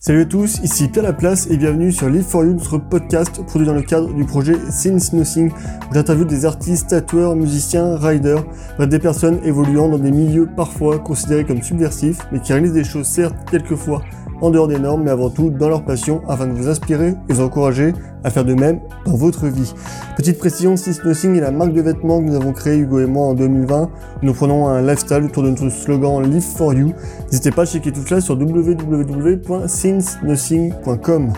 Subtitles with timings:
[0.00, 3.66] Salut à tous, ici Pierre Laplace et bienvenue sur Live for You, notre podcast produit
[3.66, 8.44] dans le cadre du projet Since Nothing, où j'interviewe des artistes, tatoueurs, musiciens, riders,
[8.78, 13.08] des personnes évoluant dans des milieux parfois considérés comme subversifs, mais qui réalisent des choses
[13.08, 14.02] certes quelquefois
[14.40, 17.32] en dehors des normes, mais avant tout dans leur passion, afin de vous inspirer et
[17.32, 17.92] vous encourager
[18.24, 19.72] à faire de même dans votre vie.
[20.16, 23.06] Petite précision, Since Nothing est la marque de vêtements que nous avons créée, Hugo et
[23.06, 23.90] moi, en 2020.
[24.22, 26.92] Nous prenons un lifestyle autour de notre slogan Live for You.
[27.26, 31.32] N'hésitez pas à checker tout cela sur www.sincenothing.com.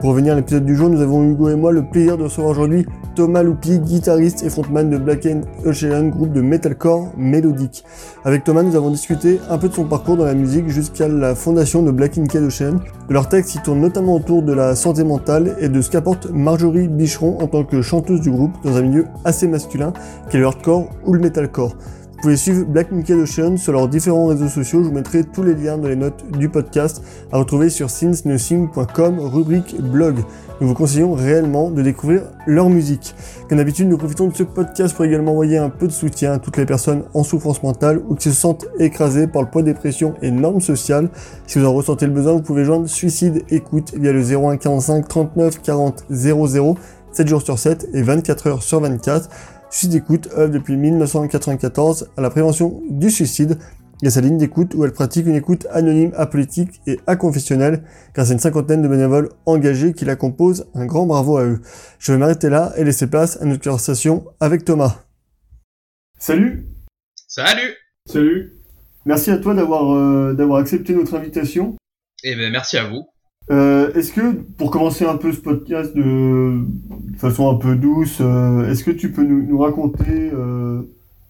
[0.00, 2.50] Pour revenir à l'épisode du jour, nous avons Hugo et moi le plaisir de recevoir
[2.50, 5.26] aujourd'hui Thomas Loupi, guitariste et frontman de Black
[5.64, 7.82] Ocean, groupe de metalcore mélodique.
[8.22, 11.34] Avec Thomas, nous avons discuté un peu de son parcours dans la musique jusqu'à la
[11.34, 12.74] fondation de Black Ocean.
[13.08, 16.25] De leurs textes qui tournent notamment autour de la santé mentale et de ce qu'apporte
[16.32, 19.92] Marjorie Bicheron en tant que chanteuse du groupe dans un milieu assez masculin
[20.30, 21.76] qu'est le hardcore ou le metalcore.
[22.16, 24.82] Vous pouvez suivre Black Naked Ocean sur leurs différents réseaux sociaux.
[24.82, 29.20] Je vous mettrai tous les liens dans les notes du podcast à retrouver sur sincenothing.com,
[29.20, 30.16] rubrique blog.
[30.62, 33.14] Nous vous conseillons réellement de découvrir leur musique.
[33.50, 36.38] Comme d'habitude, nous profitons de ce podcast pour également envoyer un peu de soutien à
[36.38, 39.74] toutes les personnes en souffrance mentale ou qui se sentent écrasées par le poids des
[39.74, 41.10] pressions et normes sociales.
[41.46, 45.60] Si vous en ressentez le besoin, vous pouvez joindre Suicide Écoute via le 0145 39
[45.60, 46.76] 40 00
[47.16, 49.30] 7 jours sur 7 et 24 heures sur 24.
[49.76, 53.58] Suicide d'écoute œuvre depuis 1994 à la prévention du suicide
[54.02, 58.30] et à sa ligne d'écoute où elle pratique une écoute anonyme, apolitique et aconfessionnelle grâce
[58.30, 60.66] à une cinquantaine de bénévoles engagés qui la composent.
[60.72, 61.60] Un grand bravo à eux.
[61.98, 65.04] Je vais m'arrêter là et laisser place à notre conversation avec Thomas.
[66.18, 66.64] Salut
[67.28, 67.74] Salut
[68.06, 68.54] Salut
[69.04, 71.76] Merci à toi d'avoir euh, d'avoir accepté notre invitation.
[72.24, 73.04] Eh ben merci à vous.
[73.50, 76.64] Euh, est-ce que, pour commencer un peu ce podcast de,
[77.18, 80.82] façon un peu douce, euh, est-ce que tu peux nous, nous raconter euh,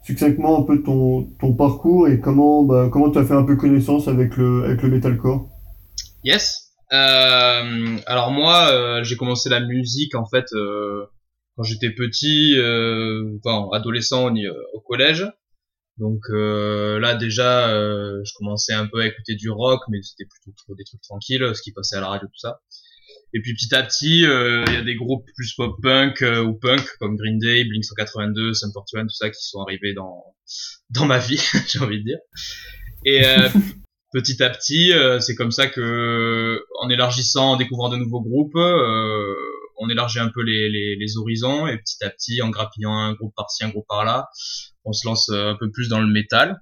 [0.02, 3.56] succinctement un peu ton, ton parcours et comment, bah, comment tu as fait un peu
[3.56, 5.48] connaissance avec le, avec le metalcore?
[6.24, 6.72] Yes.
[6.92, 10.46] Euh, alors moi, euh, j'ai commencé la musique en fait
[11.56, 12.56] quand j'étais petit,
[13.44, 14.30] enfin adolescent
[14.72, 15.26] au collège.
[15.98, 20.26] Donc euh, là déjà, euh, je commençais un peu à écouter du rock, mais c'était
[20.26, 22.60] plutôt des trucs tranquilles, ce qui passait à la radio, tout ça.
[23.32, 26.86] Et puis petit à petit, euh, il y a des groupes plus pop-punk ou punk
[27.00, 30.22] comme Green Day, Blink 182, Sum 41, tout ça qui sont arrivés dans
[30.90, 32.18] dans ma vie, j'ai envie de dire.
[33.06, 33.22] Et
[34.12, 38.58] petit à petit, c'est comme ça que, en élargissant, en découvrant de nouveaux groupes,
[39.76, 43.12] on élargit un peu les, les, les, horizons et petit à petit, en grappillant un
[43.12, 44.28] groupe par-ci, un groupe par-là,
[44.84, 46.60] on se lance euh, un peu plus dans le métal.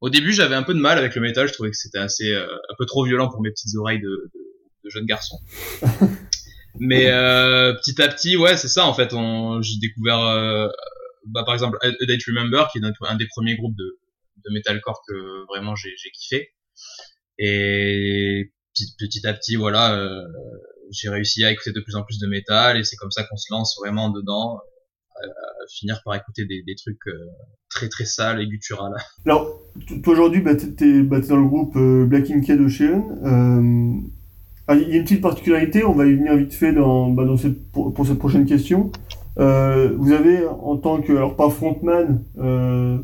[0.00, 1.48] Au début, j'avais un peu de mal avec le métal.
[1.48, 4.30] Je trouvais que c'était assez euh, un peu trop violent pour mes petites oreilles de,
[4.34, 4.40] de,
[4.84, 5.38] de jeune garçon.
[6.78, 9.10] Mais euh, petit à petit, ouais, c'est ça en fait.
[9.10, 10.68] J'ai découvert, euh,
[11.26, 13.98] bah, par exemple, A Date Remember, qui est un, des premiers groupes de,
[14.44, 16.50] de metalcore que vraiment j'ai kiffé.
[17.38, 20.22] Et petit, petit à petit, voilà, euh,
[20.90, 23.36] j'ai réussi à écouter de plus en plus de métal et c'est comme ça qu'on
[23.36, 24.60] se lance vraiment dedans
[25.70, 27.12] finir par écouter des, trucs euh,
[27.68, 28.94] très très sales et gutturales.
[29.26, 29.60] Alors,
[30.02, 33.04] toi aujourd'hui, bah, t'es bah, dans le groupe euh, Black Inked Ocean.
[33.24, 33.92] Euh,
[34.66, 37.24] ah, il y a une petite particularité, on va y venir vite fait dans, bah,
[37.24, 38.92] dans cette, pour, cette prochaine question.
[39.38, 42.98] Euh, vous avez en tant que, alors pas frontman, euh,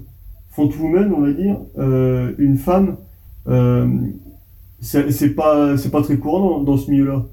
[0.50, 2.98] frontwoman, on va dire, euh, une femme.
[3.48, 3.88] Euh,
[4.80, 7.24] c'est pas pas très courant dans ce milieu-là?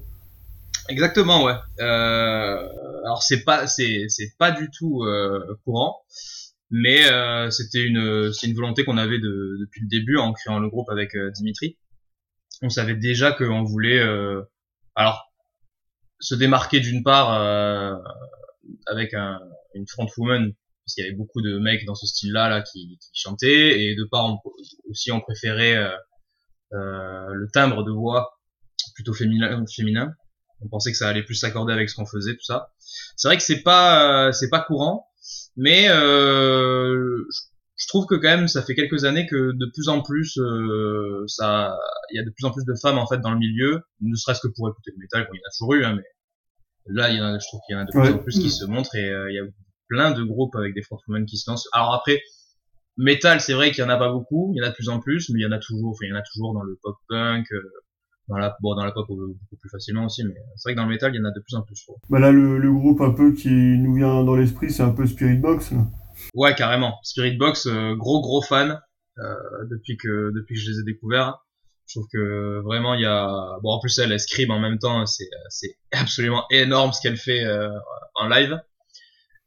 [0.88, 1.54] Exactement, ouais.
[1.80, 2.68] Euh,
[3.04, 6.04] alors c'est pas c'est c'est pas du tout euh, courant,
[6.70, 10.58] mais euh, c'était une c'est une volonté qu'on avait de, depuis le début en créant
[10.58, 11.78] le groupe avec euh, Dimitri.
[12.62, 14.42] On savait déjà qu'on voulait euh,
[14.94, 15.32] alors
[16.20, 17.30] se démarquer d'une part
[18.86, 19.40] avec un,
[19.74, 20.52] une frontwoman
[20.84, 23.94] parce qu'il y avait beaucoup de mecs dans ce style-là là qui, qui chantaient et
[23.94, 24.38] de part
[24.88, 25.76] aussi on préférait
[26.70, 28.38] le timbre de voix
[28.94, 30.14] plutôt féminin féminin
[30.60, 32.72] on pensait que ça allait plus s'accorder avec ce qu'on faisait, tout ça.
[33.16, 35.08] C'est vrai que c'est pas euh, c'est pas courant,
[35.56, 37.24] mais euh,
[37.76, 41.24] je trouve que quand même ça fait quelques années que de plus en plus euh,
[41.26, 41.76] ça
[42.10, 44.14] il y a de plus en plus de femmes en fait dans le milieu, ne
[44.14, 47.10] serait-ce que pour écouter le métal, il y en a toujours eu, hein, mais là
[47.10, 48.50] il y en a, je trouve qu'il y en a de plus en plus qui
[48.50, 49.44] se montrent et il y a
[49.88, 51.68] plein de groupes avec des frontwomen qui se lancent.
[51.72, 52.22] Alors après
[52.96, 54.88] métal, c'est vrai qu'il y en a pas beaucoup, il y en a de plus
[54.88, 56.62] en plus, mais il y en a toujours, enfin il y en a toujours dans
[56.62, 57.46] le pop punk,
[58.28, 60.86] dans la bon, dans la pop beaucoup plus facilement aussi mais c'est vrai que dans
[60.86, 62.72] le métal il y en a de plus en plus je bah là le, le,
[62.72, 65.72] groupe un peu qui nous vient dans l'esprit c'est un peu Spirit Box
[66.34, 66.98] ouais carrément.
[67.02, 68.80] Spirit Box euh, gros gros fan
[69.18, 69.34] euh,
[69.70, 71.38] depuis que depuis que je les ai découverts.
[71.86, 74.78] Je trouve que vraiment il y a bon en plus elle elle scribe en même
[74.78, 77.70] temps c'est c'est absolument énorme ce qu'elle fait euh,
[78.14, 78.58] en live.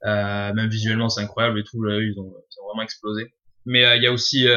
[0.05, 1.81] Euh, même visuellement c'est incroyable et tout.
[1.83, 3.33] Là ils ont, ils ont vraiment explosé.
[3.65, 4.47] Mais euh, il y a aussi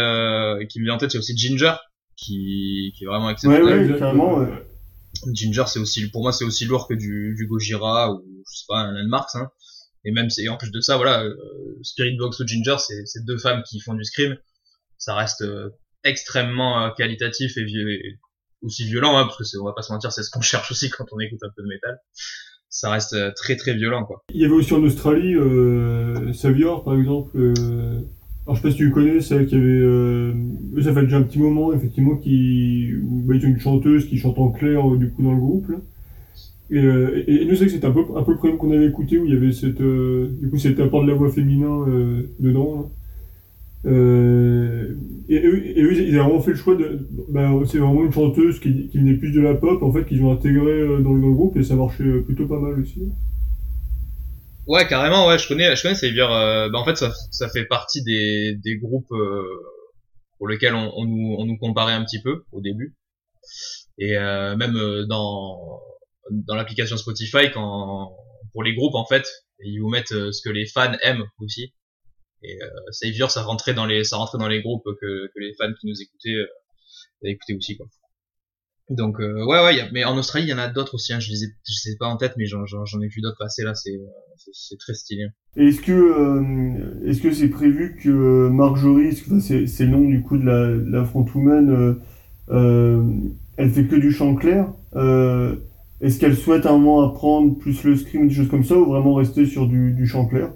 [0.69, 1.75] qui me vient en tête il y a aussi Ginger
[2.20, 3.64] qui, qui est vraiment exceptionnel.
[3.64, 4.46] Ouais, ouais, carrément.
[5.32, 8.64] Ginger, c'est aussi, pour moi, c'est aussi lourd que du, du Gojira ou je sais
[8.69, 9.34] pas un Landmarks.
[9.34, 9.50] Hein.
[10.05, 11.34] Et même, c'est en plus de ça, voilà, euh,
[11.82, 14.37] Spirit Box ou Ginger, c'est deux femmes qui font du scream.
[14.99, 15.70] Ça reste euh,
[16.05, 18.19] extrêmement euh, qualitatif et,
[18.62, 20.90] aussi violent, hein, parce que on va pas se mentir, c'est ce qu'on cherche aussi
[20.90, 21.99] quand on écoute un peu de métal.
[22.69, 24.22] Ça reste très très violent, quoi.
[24.32, 25.34] Il y avait aussi en Australie
[26.32, 27.37] Savior, par exemple.
[28.46, 30.32] Alors je sais pas si tu connais, c'est qui avait, euh,
[30.82, 34.50] ça fait déjà un petit moment effectivement qui, bah, ont une chanteuse qui chante en
[34.50, 35.69] clair du coup dans le groupe.
[35.69, 35.77] Là.
[36.71, 39.19] Et, euh, et, nous c'est que c'était un peu un peu le qu'on avait écouté
[39.19, 42.23] où il y avait cette, euh, du coup c'était apport de la voix féminin euh,
[42.38, 42.91] dedans.
[43.87, 44.94] Euh,
[45.29, 48.61] et, et, eux ils avaient vraiment fait le choix de, bah, c'est vraiment une chanteuse
[48.61, 51.56] qui, qui venait plus de la pop en fait qu'ils ont intégré dans, le groupe
[51.56, 53.03] et ça marchait plutôt pas mal aussi.
[54.71, 56.32] Ouais, carrément, ouais, je connais, je connais Savior.
[56.32, 59.43] Euh, bah, en fait, ça, ça fait partie des, des groupes euh,
[60.41, 62.97] pour lesquels on, nous, on nous comparait un petit peu au début.
[63.99, 65.79] Et euh, même euh, dans,
[66.31, 68.17] dans l'application Spotify, quand
[68.55, 69.29] pour les groupes, en fait,
[69.63, 71.75] ils vous mettent euh, ce que les fans aiment aussi.
[72.43, 75.53] Et euh, Savior, ça rentrait dans les, ça rentrait dans les groupes que, que les
[75.59, 76.49] fans qui nous écoutaient, euh,
[77.25, 77.87] écoutaient aussi, quoi.
[78.91, 81.13] Donc euh, ouais ouais, mais en Australie il y en a d'autres aussi.
[81.13, 83.63] Hein, je les ai, je sais pas en tête, mais j'en ai vu d'autres passer
[83.63, 83.73] là.
[83.75, 84.01] C'est
[84.53, 85.27] c'est très stylé.
[85.55, 90.39] Est-ce que euh, est-ce que c'est prévu que Marjorie, c'est c'est le nom du coup
[90.39, 91.95] de la, la frontwoman, euh,
[92.51, 93.05] euh,
[93.57, 94.73] elle fait que du chant clair.
[94.97, 95.55] Euh,
[96.01, 99.15] est-ce qu'elle souhaite un moment apprendre plus le scream, des choses comme ça, ou vraiment
[99.15, 100.51] rester sur du, du chant clair?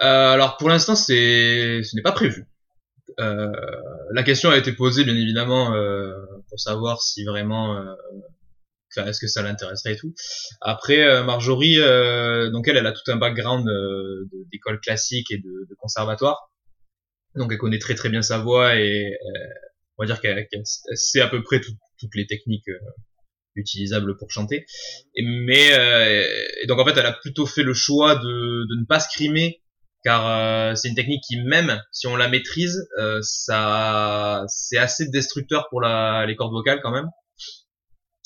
[0.00, 2.44] Alors pour l'instant c'est ce n'est pas prévu.
[3.20, 3.52] Euh,
[4.12, 6.12] la question a été posée bien évidemment euh,
[6.52, 7.94] pour savoir si vraiment euh,
[9.06, 10.14] est-ce que ça l'intéresserait et tout.
[10.60, 13.66] Après Marjorie donc elle elle a tout un background
[14.52, 16.52] d'école classique et de, de, conservatoire.
[17.34, 19.16] Donc elle connaît très très bien sa voix et
[19.96, 20.46] on va dire qu'elle
[20.94, 22.68] sait à peu près toutes les techniques
[23.54, 24.66] utilisables pour chanter.
[25.16, 25.68] Mais
[26.62, 29.61] et donc en fait elle a plutôt fait le choix de, de ne pas scrimer
[30.04, 35.08] car euh, c'est une technique qui même si on la maîtrise, euh, ça c'est assez
[35.08, 37.08] destructeur pour les cordes vocales quand même.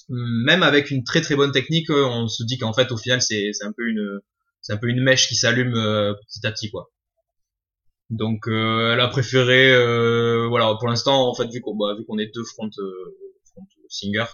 [0.08, 3.20] Même avec une très très bonne technique, euh, on se dit qu'en fait au final
[3.20, 4.20] c'est un peu une
[4.62, 6.90] c'est un peu une mèche qui s'allume petit à petit quoi.
[8.08, 9.74] Donc elle a préféré
[10.48, 12.70] voilà pour l'instant en fait vu qu'on bah, vu qu'on est deux front
[13.52, 14.32] front singers,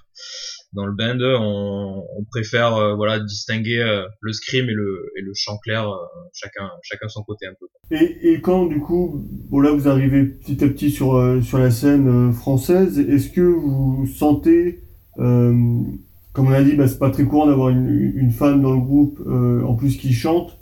[0.72, 5.22] dans le band, on, on préfère euh, voilà distinguer euh, le scream et le, et
[5.22, 5.96] le chant clair, euh,
[6.32, 7.66] chacun chacun son côté un peu.
[7.90, 11.70] Et, et quand du coup, bon là vous arrivez petit à petit sur sur la
[11.70, 14.80] scène française, est-ce que vous sentez
[15.16, 18.80] comme on a dit, bah, c'est pas très courant d'avoir une, une, femme dans le
[18.80, 20.58] groupe, en plus qui chante.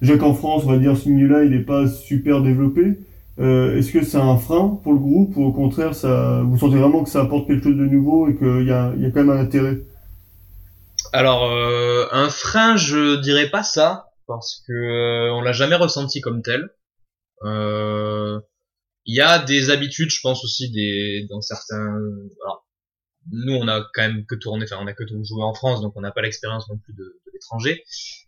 [0.00, 2.96] déjà qu'en France, on va dire ce milieu-là, il n'est pas super développé.
[3.40, 6.76] Euh, Est-ce que c'est un frein pour le groupe ou au contraire, ça, vous sentez
[6.76, 9.24] vraiment que ça apporte quelque chose de nouveau et qu'il y a, y a quand
[9.24, 9.80] même un intérêt?
[11.12, 16.20] Alors, euh, un frein, je dirais pas ça parce que euh, on l'a jamais ressenti
[16.20, 16.70] comme tel.
[17.42, 18.40] Euh,
[19.04, 21.98] il y a des habitudes, je pense aussi des dans certains.
[22.44, 22.66] Alors,
[23.30, 25.92] nous, on a quand même que tourné, enfin, on a que joué en France, donc
[25.96, 27.84] on n'a pas l'expérience non plus de, de l'étranger.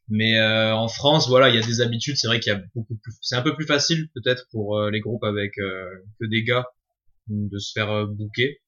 [0.08, 2.17] Mais euh, en France, voilà, il y a des habitudes.
[2.17, 3.14] C'est vrai qu'il y a beaucoup plus.
[3.23, 5.85] C'est un peu plus facile peut-être pour euh, les groupes avec euh,
[6.20, 6.67] que des gars
[7.29, 8.60] de se faire bouquer.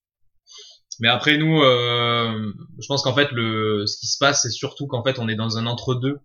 [1.00, 5.04] Mais après nous, je pense qu'en fait le, ce qui se passe, c'est surtout qu'en
[5.04, 6.18] fait on est dans un entre-deux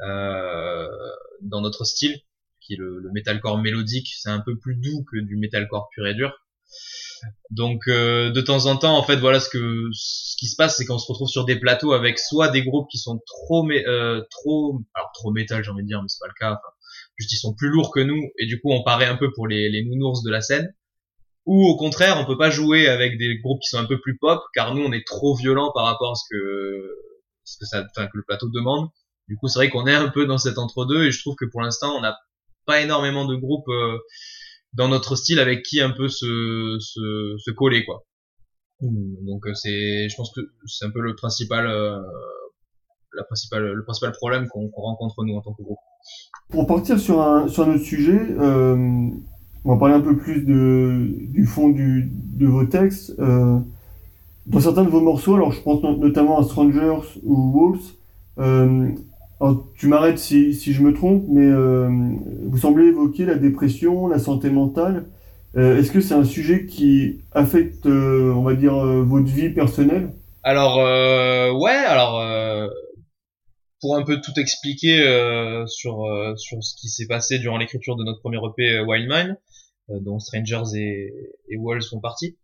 [0.00, 2.18] dans notre style,
[2.62, 4.08] qui est le, le metalcore mélodique.
[4.16, 6.32] C'est un peu plus doux que du metalcore pur et dur.
[7.50, 10.76] Donc euh, de temps en temps, en fait, voilà ce que ce qui se passe,
[10.76, 14.22] c'est qu'on se retrouve sur des plateaux avec soit des groupes qui sont trop euh,
[14.30, 16.50] trop alors trop métal, j'ai envie de dire, mais c'est pas le cas.
[16.52, 16.74] Enfin,
[17.16, 19.46] juste ils sont plus lourds que nous et du coup on paraît un peu pour
[19.46, 20.74] les les nounours de la scène.
[21.46, 24.18] Ou au contraire, on peut pas jouer avec des groupes qui sont un peu plus
[24.18, 26.96] pop, car nous on est trop violent par rapport à ce que
[27.44, 28.88] ce que ça, enfin que le plateau demande.
[29.28, 31.44] Du coup, c'est vrai qu'on est un peu dans cet entre-deux et je trouve que
[31.44, 32.16] pour l'instant on n'a
[32.66, 33.98] pas énormément de groupes euh,
[34.74, 38.04] dans notre style avec qui un peu se, se, se coller quoi.
[38.80, 41.98] Donc euh, c'est, je pense que c'est un peu le principal, euh,
[43.14, 45.78] la principale, le principal problème qu'on rencontre nous en tant que groupe.
[46.50, 48.76] Pour partir sur un, sur un autre sujet, euh,
[49.64, 53.18] on va parler un peu plus de, du fond du, de vos textes.
[53.18, 57.94] Dans certains de vos morceaux, alors je pense notamment à Strangers ou Wolves,
[59.40, 61.88] alors, tu m'arrêtes si, si je me trompe, mais euh,
[62.44, 65.06] vous semblez évoquer la dépression, la santé mentale.
[65.56, 69.50] Euh, Est-ce que c'est un sujet qui affecte, euh, on va dire, euh, votre vie
[69.50, 70.10] personnelle?
[70.42, 72.22] Alors, euh, ouais, alors,
[73.80, 74.98] pour un peu tout expliquer
[75.66, 79.36] sur, sur ce qui s'est passé durant l'écriture de notre premier EP Wild Mind,
[80.02, 81.12] dont Strangers et,
[81.50, 82.36] et Walls font partie.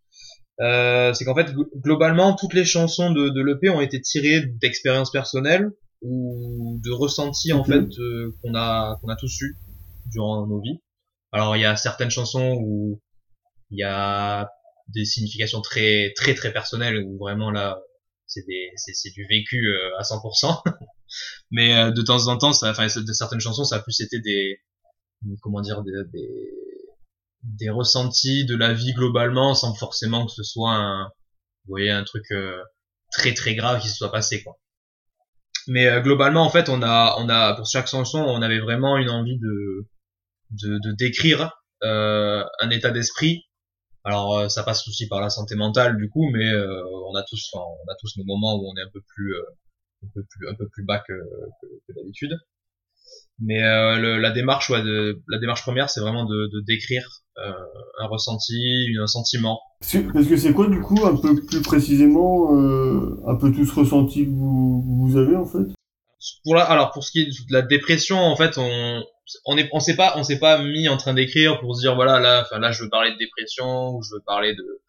[0.60, 5.10] euh, c'est qu'en fait globalement toutes les chansons de, de l'EP ont été tirées d'expériences
[5.10, 5.70] personnelles
[6.02, 9.56] ou de ressentis en fait euh, qu'on a qu'on a tous eu
[10.06, 10.80] durant nos vies.
[11.32, 13.00] Alors il y a certaines chansons où
[13.70, 14.48] il y a
[14.88, 17.80] des significations très très très personnelles où vraiment là
[18.26, 20.62] c'est des c'est du vécu euh, à 100%.
[21.50, 24.18] Mais euh, de temps en temps, ça, enfin de certaines chansons, ça a plus été
[24.20, 24.60] des
[25.40, 26.28] comment dire des, des
[27.44, 31.04] des ressentis de la vie globalement sans forcément que ce soit un
[31.64, 32.24] vous voyez un truc
[33.12, 34.58] très très grave qui se soit passé quoi
[35.68, 38.96] mais euh, globalement, en fait, on a, on a pour chaque chanson, on avait vraiment
[38.96, 39.86] une envie de,
[40.50, 41.52] de, décrire
[41.82, 43.44] euh, un état d'esprit.
[44.04, 47.50] Alors, euh, ça passe aussi par la santé mentale, du coup, mais on a tous,
[47.54, 49.34] on a tous nos moments où on est un peu plus,
[50.04, 51.12] un peu plus, un peu plus bas que
[51.94, 52.36] d'habitude.
[53.40, 57.22] Mais le, la démarche, ouais, de, la démarche première, c'est vraiment de, de décrire
[57.98, 59.60] un ressenti, un sentiment.
[60.12, 63.74] Parce que c'est quoi du coup un peu plus précisément euh, un peu tout ce
[63.74, 65.72] ressenti que vous, vous avez en fait?
[66.44, 69.02] Pour la, alors pour ce qui est de la dépression en fait on
[69.44, 71.96] on est on s'est pas on s'est pas mis en train d'écrire pour se dire
[71.96, 74.80] voilà là enfin là je veux parler de dépression ou je veux parler de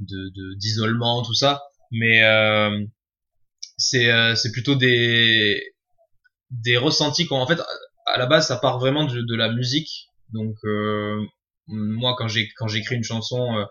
[0.00, 2.84] de d'isolement tout ça mais euh,
[3.76, 5.62] c'est euh, c'est plutôt des
[6.50, 7.60] des ressentis qu'on en fait
[8.06, 10.08] à la base ça part vraiment de, de la musique.
[10.32, 11.20] Donc euh,
[11.68, 13.64] moi quand j'écris une chanson euh,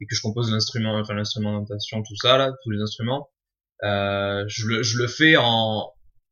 [0.00, 3.28] et que je compose l'instrument enfin l'instrumentation tout ça là tous les instruments
[3.82, 5.90] euh, je le je le fais en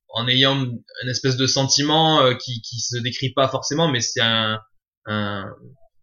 [0.09, 4.21] en ayant une espèce de sentiment euh, qui qui se décrit pas forcément mais c'est
[4.21, 4.61] un,
[5.07, 5.51] un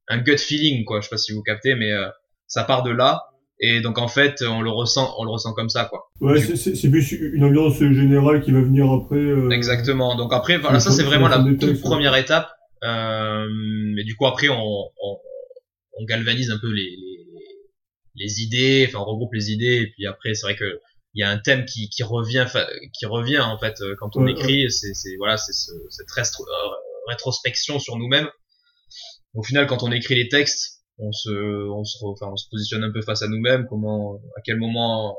[0.10, 1.00] un gut feeling quoi.
[1.00, 2.10] Je sais pas si vous captez mais euh,
[2.48, 3.24] ça part de là
[3.62, 6.10] et donc en fait on le ressent on le ressent comme ça quoi.
[6.22, 9.50] Ouais c'est plus une ambiance générale qui va venir après euh...
[9.50, 10.16] exactement.
[10.16, 12.50] Donc après voilà ça c'est vraiment la toute première étape.
[12.84, 13.46] Euh,
[13.96, 15.18] mais du coup après on, on,
[15.98, 17.26] on galvanise un peu les, les,
[18.16, 19.82] les, idées, enfin on regroupe les idées.
[19.82, 20.80] Et puis après c'est vrai que
[21.14, 22.46] il y a un thème qui, qui revient
[22.98, 24.72] qui revient en fait euh, quand on écrit.
[24.72, 26.44] c'est c'est voilà c'est ce, cette euh,
[27.10, 28.30] rétrospection sur nous-mêmes.
[29.34, 32.84] Au final quand on écrit les textes on se on se enfin on se positionne
[32.84, 35.18] un peu face à nous-mêmes comment à quel moment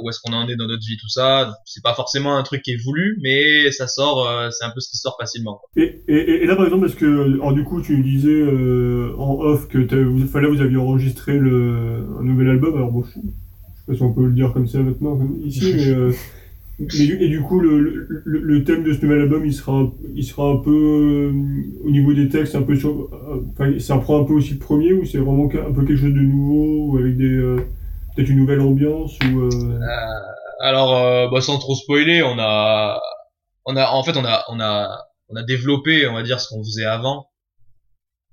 [0.00, 1.54] où est-ce qu'on en est dans notre vie, tout ça.
[1.64, 4.80] C'est pas forcément un truc qui est voulu, mais ça sort, euh, c'est un peu
[4.80, 5.60] ce qui sort facilement.
[5.76, 9.14] Et, et, et, là, par exemple, parce que, alors du coup, tu nous disais euh,
[9.18, 12.76] en off que vous, enfin, là, vous aviez enregistré le, un nouvel album.
[12.76, 15.72] Alors bon, je, je sais pas si on peut le dire comme ça maintenant, ici,
[15.76, 16.12] mais, euh,
[16.98, 20.24] mais et du coup, le, le, le, thème de ce nouvel album, il sera, il
[20.24, 21.32] sera un peu euh,
[21.84, 23.10] au niveau des textes, un peu sur,
[23.50, 26.14] enfin, ça reprend un peu aussi le premier, ou c'est vraiment un peu quelque chose
[26.14, 27.56] de nouveau, ou avec des
[28.14, 29.40] Peut-être une nouvelle ambiance ou.
[29.40, 29.50] Euh...
[29.52, 29.86] Euh,
[30.60, 33.00] alors, euh, bah, sans trop spoiler, on a,
[33.64, 36.48] on a, en fait, on a, on a, on a développé, on va dire, ce
[36.48, 37.30] qu'on faisait avant,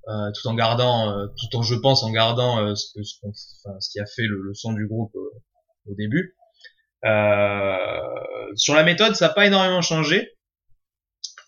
[0.08, 3.30] euh, tout en gardant, euh, tout en, je pense, en gardant ce que, ce, qu'on,
[3.30, 6.36] enfin, ce qui a fait le, le son du groupe au début.
[7.02, 10.30] Sur la méthode, ça n'a pas énormément changé.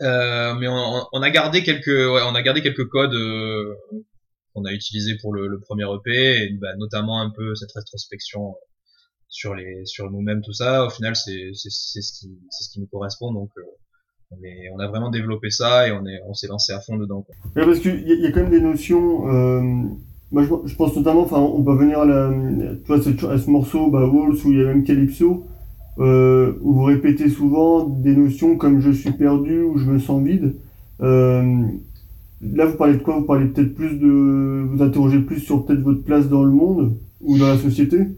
[0.02, 3.74] Euh, mais on, on, a gardé quelques, ouais, on a gardé quelques codes euh,
[4.52, 8.54] qu'on a utilisé pour le, le, premier EP, et bah, notamment un peu cette rétrospection
[9.28, 10.84] sur les sur nous-mêmes tout ça.
[10.86, 13.62] Au final, c'est ce qui c'est ce qui nous correspond, donc euh,
[14.32, 14.38] on,
[14.74, 17.22] on a vraiment développé ça et on est on s'est lancé à fond dedans.
[17.22, 17.36] Quoi.
[17.54, 20.02] Parce qu'il y, y, a quand même des notions.
[20.32, 22.30] Moi, je, je, pense notamment, enfin, on peut venir à, la,
[22.84, 25.44] tu vois, à ce morceau, bah, Walls, où il y a même Calypso,
[25.98, 30.22] euh, où vous répétez souvent des notions comme je suis perdu ou je me sens
[30.22, 30.56] vide.
[31.02, 31.62] Euh,
[32.42, 33.14] Là, vous parlez de quoi?
[33.14, 34.66] Vous parlez peut-être plus de.
[34.68, 38.08] Vous interrogez plus sur peut-être votre place dans le monde ou dans la société?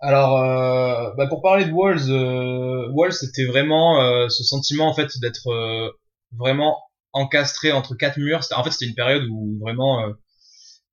[0.00, 4.94] Alors, euh, bah pour parler de Walls, euh, Walls c'était vraiment euh, ce sentiment en
[4.94, 5.90] fait d'être euh,
[6.38, 6.76] vraiment
[7.12, 8.40] encastré entre quatre murs.
[8.54, 10.04] En fait, c'était une période où vraiment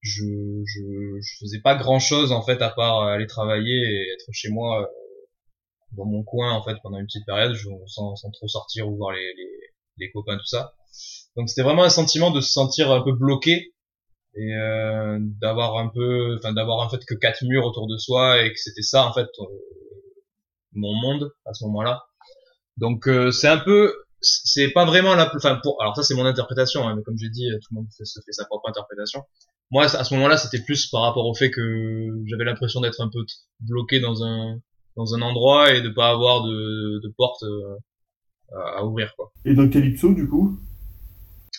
[0.02, 0.24] je,
[0.66, 4.50] je, je faisais pas grand chose en fait à part aller travailler et être chez
[4.50, 4.86] moi euh,
[5.94, 7.56] dans mon coin en fait pendant une petite période,
[7.88, 9.52] sans, sans trop sortir ou voir les, les,
[9.98, 10.74] les copains tout ça.
[11.36, 13.74] Donc c'était vraiment un sentiment de se sentir un peu bloqué
[14.36, 18.44] et euh, d'avoir un peu, enfin d'avoir en fait que quatre murs autour de soi
[18.44, 19.46] et que c'était ça en fait euh,
[20.74, 22.04] mon monde à ce moment-là.
[22.78, 26.26] Donc euh, c'est un peu, c'est pas vraiment la, enfin pour, alors ça c'est mon
[26.26, 29.24] interprétation, hein, mais comme j'ai dit, tout le monde se fait sa propre interprétation.
[29.72, 33.10] Moi à ce moment-là c'était plus par rapport au fait que j'avais l'impression d'être un
[33.10, 33.26] peu
[33.60, 34.60] bloqué dans un
[34.96, 37.44] dans un endroit et de pas avoir de, de porte
[38.54, 39.32] à ouvrir quoi.
[39.46, 40.58] Et dans Calypso du coup?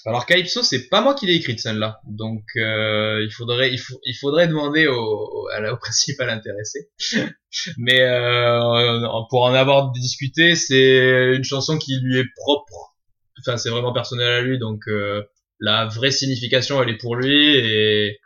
[0.09, 4.01] Alors Calypso, c'est pas moi qui l'ai écrite celle-là, donc euh, il faudrait il, faut,
[4.05, 6.89] il faudrait demander au, au, à la, au principal intéressé.
[7.79, 12.97] Mais euh, pour en avoir discuté, c'est une chanson qui lui est propre.
[13.41, 15.23] Enfin, c'est vraiment personnel à lui, donc euh,
[15.61, 18.19] la vraie signification, elle est pour lui et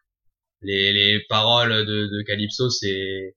[0.63, 3.35] les, les paroles de, Calypso, c'est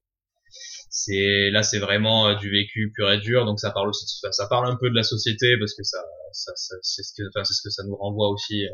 [0.90, 3.46] c'est là c'est vraiment euh, du vécu pur et dur.
[3.46, 6.00] Donc ça parle aussi ça, parle un peu de la société parce que ça,
[6.34, 8.70] ça, ça c'est ce que enfin c'est ce que ça nous renvoie aussi euh,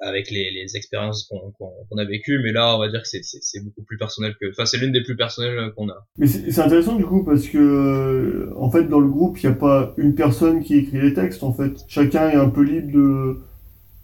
[0.00, 3.64] avec les, les expériences qu'on qu'on a vécues mais là on va dire que c'est
[3.64, 6.96] beaucoup plus personnel que enfin c'est l'une des plus personnelles qu'on a mais c'est intéressant
[6.96, 10.14] du coup parce que euh, en fait dans le groupe il n'y a pas une
[10.14, 13.38] personne qui écrit les textes en fait chacun est un peu libre de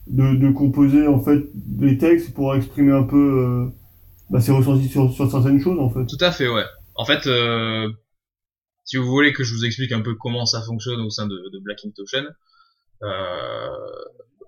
[0.06, 3.70] de, de composer en fait des textes pour exprimer un peu
[4.30, 6.06] bah, c'est ressenti sur, sur certaines choses en fait.
[6.06, 6.64] Tout à fait, ouais.
[6.94, 7.88] En fait, euh,
[8.84, 11.36] si vous voulez que je vous explique un peu comment ça fonctionne au sein de,
[11.52, 12.30] de Black Ink Ocean, euh,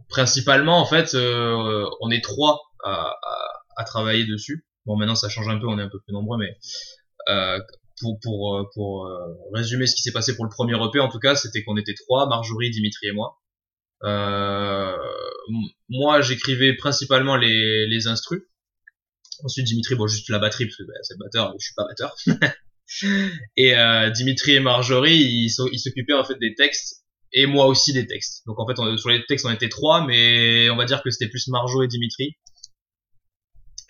[0.09, 4.67] principalement en fait, euh, on est trois à, à, à, travailler dessus.
[4.85, 6.57] Bon, maintenant ça change un peu, on est un peu plus nombreux, mais
[7.29, 7.61] euh,
[8.01, 9.19] pour pour euh, pour euh,
[9.53, 11.95] résumer ce qui s'est passé pour le premier EP, en tout cas, c'était qu'on était
[11.95, 13.39] trois, Marjorie, Dimitri et moi.
[15.89, 18.43] moi, j'écrivais principalement les les instrus
[19.45, 22.17] Ensuite, Dimitri, bon, juste la batterie, parce que bah, c'est batteur, je suis pas batteur.
[23.57, 27.05] et euh, Dimitri et Marjorie, ils s'occupaient en fait des textes,
[27.37, 28.45] et moi aussi des textes.
[28.47, 31.31] Donc en fait, sur les textes, on était trois, mais on va dire que c'était
[31.31, 32.37] plus Marjo et Dimitri.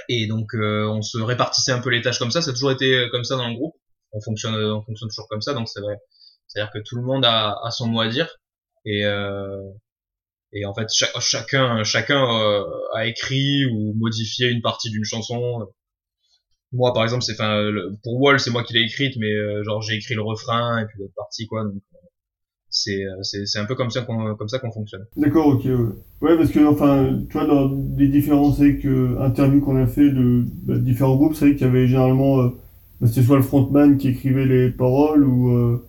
[0.08, 2.42] Et donc, euh, on se répartissait un peu les tâches comme ça.
[2.42, 3.74] Ça a toujours été comme ça dans le groupe.
[4.12, 5.96] On fonctionne, on fonctionne toujours comme ça, donc c'est vrai.
[6.46, 8.28] C'est-à-dire que tout le monde a, a son mot à dire.
[8.84, 9.62] Et, euh,
[10.52, 15.66] et en fait chacun chacun euh, a écrit ou modifié une partie d'une chanson
[16.72, 19.96] moi par exemple c'est pour Wall c'est moi qui l'ai écrite mais euh, genre j'ai
[19.96, 21.72] écrit le refrain et puis l'autre partie quoi euh,
[22.68, 25.72] c'est c'est c'est un peu comme ça qu'on comme ça qu'on fonctionne d'accord ok ouais.
[26.22, 26.36] ouais.
[26.36, 30.76] parce que enfin tu vois dans les différents que interviews qu'on a fait de bah,
[30.78, 32.48] différents groupes c'est vrai qu'il y avait généralement euh,
[33.00, 35.80] bah, c'était soit le frontman qui écrivait les paroles ou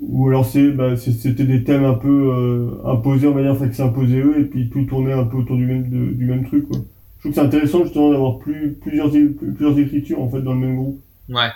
[0.00, 3.74] ou alors c'est bah, c'était des thèmes un peu euh, imposés on va dire que
[3.74, 6.66] c'est imposé eux et puis tout tournait un peu autour du même du même truc
[6.68, 10.54] quoi je trouve que c'est intéressant justement d'avoir plus plusieurs plusieurs écritures en fait dans
[10.54, 11.50] le même groupe ouais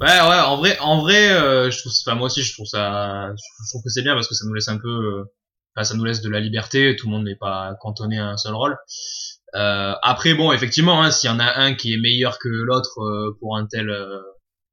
[0.00, 3.32] ouais ouais en vrai en vrai euh, je trouve enfin moi aussi je trouve ça
[3.34, 5.24] je trouve que c'est bien parce que ça nous laisse un peu euh,
[5.74, 8.36] enfin ça nous laisse de la liberté tout le monde n'est pas cantonné à un
[8.36, 8.76] seul rôle.
[9.54, 13.00] Euh, après bon effectivement hein, s'il y en a un qui est meilleur que l'autre
[13.00, 13.88] euh, pour un tel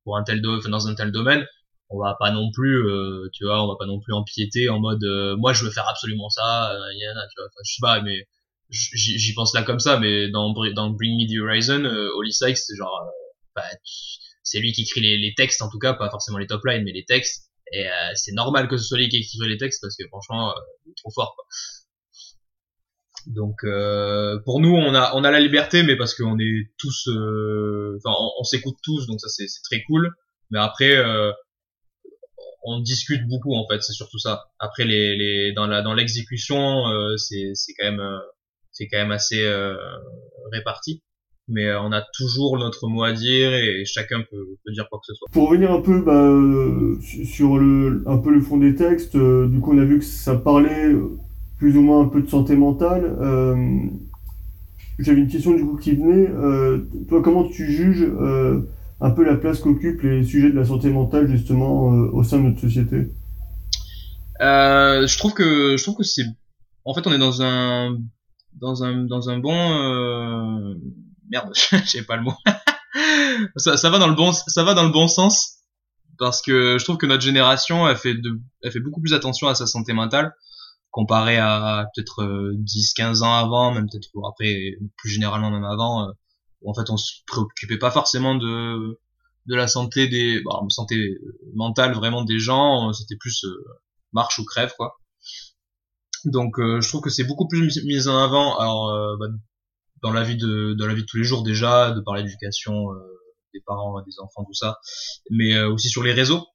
[0.04, 1.46] pour un tel do dans un tel domaine
[1.92, 4.80] on va pas non plus euh, tu vois on va pas non plus empiéter en
[4.80, 7.74] mode euh, moi je veux faire absolument ça euh, y a, tu vois enfin, je
[7.74, 8.28] sais pas mais
[8.72, 12.58] j'y pense là comme ça mais dans dans Bring Me the Horizon euh, Holly Sykes
[12.58, 13.10] c'est genre
[13.56, 13.64] bah,
[14.44, 16.92] c'est lui qui écrit les, textes en tout cas pas forcément les top lines mais
[16.92, 20.06] les textes et c'est normal que ce soit lui qui écrive les textes parce que
[20.08, 20.54] franchement
[20.86, 21.36] il est trop fort
[23.28, 23.62] donc
[24.46, 28.32] pour nous on a on a la liberté mais parce qu'on est tous enfin on,
[28.40, 30.12] on s'écoute tous donc ça c'est très cool
[30.50, 30.98] mais après
[32.64, 34.52] on discute beaucoup en fait, c'est surtout ça.
[34.60, 38.20] Après les, les dans la dans l'exécution, euh, c'est c'est quand même euh,
[38.72, 39.76] c'est quand même assez euh,
[40.52, 41.04] réparti.
[41.52, 45.00] Mais euh, on a toujours notre mot à dire et chacun peut, peut dire quoi
[45.00, 45.28] que ce soit.
[45.32, 46.34] Pour revenir un peu bah,
[47.26, 50.36] sur le un peu le fond des textes, du coup on a vu que ça
[50.36, 50.96] parlait
[51.58, 53.16] plus ou moins un peu de santé mentale.
[55.00, 56.30] J'avais une question du coup qui venait.
[57.10, 58.08] toi comment tu juges
[59.02, 62.38] un peu la place qu'occupent les sujets de la santé mentale justement euh, au sein
[62.38, 63.08] de notre société?
[64.42, 66.26] Euh, Je trouve que je trouve que c'est
[66.86, 67.98] en fait on est dans un
[68.60, 70.76] dans un dans un bon euh...
[71.32, 71.52] merde
[71.86, 72.34] j'ai pas le mot.
[73.56, 75.60] Ça, ça va dans le bon ça va dans le bon sens
[76.20, 79.94] parce que je trouve que notre génération elle fait beaucoup plus attention à sa santé
[79.94, 80.36] mentale
[80.90, 86.06] comparé à peut-être 10 euh, 15 ans avant même peut-être après plus généralement même avant
[86.06, 86.12] euh,
[86.66, 88.98] en fait on se préoccupait pas forcément de
[89.48, 91.18] la santé des bah, santé
[91.56, 93.66] mentale vraiment des gens c'était plus euh,
[94.14, 94.98] marche ou crève quoi.
[96.26, 99.28] Donc euh, je trouve que c'est beaucoup plus mis en avant alors euh, bah,
[100.02, 102.88] dans la vie de dans la vie de tous les jours déjà de par l'éducation
[103.54, 104.80] des parents des enfants tout ça.
[105.30, 106.46] Mais aussi sur les réseaux.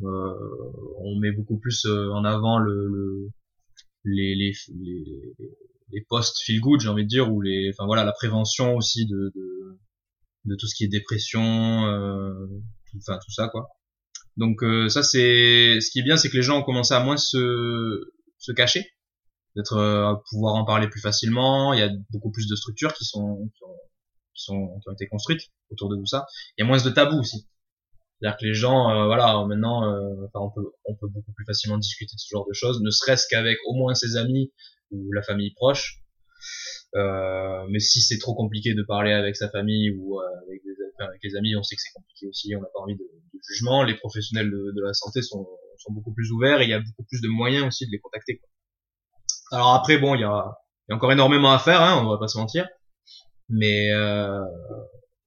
[0.00, 3.30] On met beaucoup plus en avant le, le
[4.04, 5.34] les, les, les,
[5.90, 9.06] les post feel good j'ai envie de dire ou les enfin voilà la prévention aussi
[9.06, 9.78] de de,
[10.44, 12.32] de tout ce qui est dépression euh,
[12.90, 13.68] tout, enfin tout ça quoi.
[14.36, 17.00] Donc euh, ça c'est ce qui est bien c'est que les gens ont commencé à
[17.00, 18.86] moins se se cacher
[19.56, 23.04] d'être euh, pouvoir en parler plus facilement il y a beaucoup plus de structures qui
[23.04, 23.64] sont qui,
[24.34, 26.90] qui sont qui ont été construites autour de tout ça il y a moins de
[26.90, 27.48] tabous aussi
[28.18, 31.44] c'est-à-dire que les gens, euh, voilà, maintenant, euh, enfin, on peut, on peut beaucoup plus
[31.44, 34.52] facilement discuter de ce genre de choses, ne serait-ce qu'avec au moins ses amis
[34.90, 36.00] ou la famille proche.
[36.94, 40.72] Euh, mais si c'est trop compliqué de parler avec sa famille ou euh, avec, des,
[40.98, 43.38] avec les amis, on sait que c'est compliqué aussi, on n'a pas envie de, de,
[43.50, 43.82] jugement.
[43.82, 45.46] Les professionnels de, de, la santé sont,
[45.78, 47.98] sont beaucoup plus ouverts et il y a beaucoup plus de moyens aussi de les
[47.98, 48.38] contacter.
[48.38, 48.48] Quoi.
[49.52, 50.44] Alors après, bon, il y a,
[50.88, 52.66] y a, encore énormément à faire, hein, on va pas se mentir.
[53.48, 53.90] mais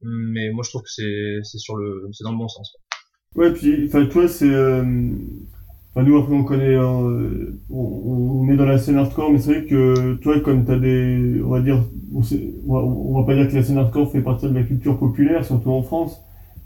[0.01, 2.73] mais moi je trouve que c'est c'est sur le c'est dans le bon sens.
[3.35, 4.49] Ouais, puis enfin toi c'est
[5.91, 9.65] Enfin, nous, après, on connaît, euh, on, est dans la scène hardcore, mais c'est vrai
[9.65, 12.21] que toi, comme t'as des, on va dire, on,
[12.67, 15.71] on, va pas dire que la scène hardcore fait partie de la culture populaire, surtout
[15.71, 16.21] en France,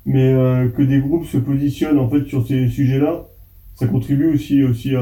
[0.06, 3.26] mais euh, que des groupes se positionnent en fait sur ces sujets-là,
[3.76, 5.02] ça contribue aussi aussi à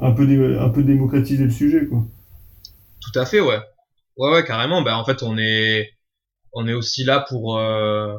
[0.00, 2.04] un peu un peu démocratiser le sujet, quoi.
[3.00, 3.60] Tout à fait, ouais.
[4.16, 4.82] Ouais, ouais, carrément.
[4.82, 5.90] Ben, en fait, on est,
[6.52, 8.16] on est aussi là pour, euh,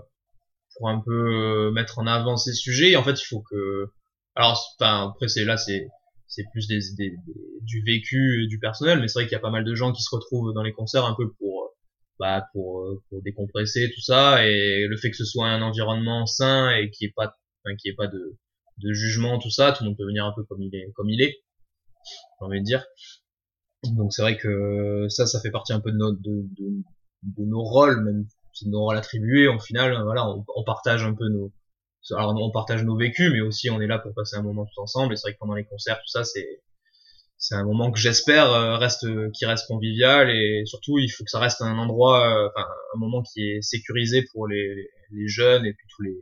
[0.78, 2.92] pour un peu mettre en avant ces sujets.
[2.92, 3.90] Et en fait, il faut que
[4.36, 5.88] alors, enfin, après, c'est là, c'est
[6.28, 7.16] c'est plus des, des,
[7.62, 10.04] du vécu du personnel, mais c'est vrai qu'il y a pas mal de gens qui
[10.04, 11.72] se retrouvent dans les concerts un peu pour
[12.20, 16.70] bah pour pour décompresser tout ça et le fait que ce soit un environnement sain
[16.72, 18.38] et n'y ait pas enfin, qu'il ait pas de
[18.78, 21.10] de jugement tout ça, tout le monde peut venir un peu comme il est comme
[21.10, 21.44] il est,
[22.40, 22.86] j'ai envie de dire.
[23.84, 26.46] Donc c'est vrai que ça, ça fait partie un peu de nos de,
[27.24, 29.48] de, nos rôles, même c'est nos rôles attribués.
[29.48, 31.52] Au final, voilà, on, on partage un peu nos
[32.12, 34.82] alors on partage nos vécus, mais aussi on est là pour passer un moment tout
[34.82, 35.14] ensemble.
[35.14, 36.62] Et c'est vrai que pendant les concerts, tout ça, c'est
[37.38, 41.30] c'est un moment que j'espère euh, reste qui reste convivial et surtout il faut que
[41.30, 45.66] ça reste un endroit, euh, enfin un moment qui est sécurisé pour les, les jeunes
[45.66, 46.16] et puis tous les